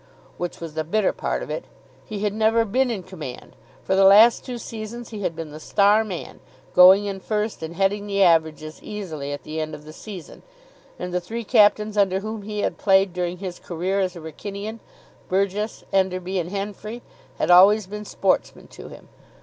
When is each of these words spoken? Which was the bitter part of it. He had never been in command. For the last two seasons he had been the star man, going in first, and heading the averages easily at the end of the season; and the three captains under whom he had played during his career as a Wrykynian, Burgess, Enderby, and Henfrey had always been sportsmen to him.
Which 0.39 0.59
was 0.59 0.73
the 0.73 0.83
bitter 0.83 1.13
part 1.13 1.43
of 1.43 1.51
it. 1.51 1.65
He 2.03 2.23
had 2.23 2.33
never 2.33 2.65
been 2.65 2.89
in 2.89 3.03
command. 3.03 3.55
For 3.83 3.95
the 3.95 4.03
last 4.03 4.43
two 4.43 4.57
seasons 4.57 5.09
he 5.09 5.21
had 5.21 5.35
been 5.35 5.51
the 5.51 5.59
star 5.59 6.03
man, 6.03 6.39
going 6.73 7.05
in 7.05 7.19
first, 7.19 7.61
and 7.61 7.75
heading 7.75 8.07
the 8.07 8.23
averages 8.23 8.81
easily 8.81 9.31
at 9.31 9.43
the 9.43 9.61
end 9.61 9.75
of 9.75 9.85
the 9.85 9.93
season; 9.93 10.41
and 10.97 11.13
the 11.13 11.21
three 11.21 11.43
captains 11.43 11.99
under 11.99 12.21
whom 12.21 12.41
he 12.41 12.61
had 12.61 12.79
played 12.79 13.13
during 13.13 13.37
his 13.37 13.59
career 13.59 13.99
as 13.99 14.15
a 14.15 14.19
Wrykynian, 14.21 14.79
Burgess, 15.29 15.83
Enderby, 15.93 16.39
and 16.39 16.49
Henfrey 16.49 17.03
had 17.37 17.51
always 17.51 17.85
been 17.85 18.03
sportsmen 18.03 18.65
to 18.69 18.87
him. 18.87 19.07